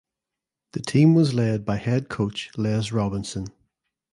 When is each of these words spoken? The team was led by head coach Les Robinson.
The 0.71 0.79
team 0.79 1.13
was 1.13 1.35
led 1.35 1.63
by 1.63 1.75
head 1.75 2.09
coach 2.09 2.49
Les 2.57 2.91
Robinson. 2.91 3.49